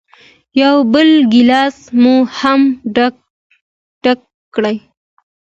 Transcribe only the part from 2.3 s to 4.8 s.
هم ډک کړ.